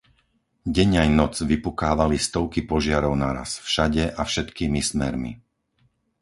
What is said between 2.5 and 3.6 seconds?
požiarov naraz,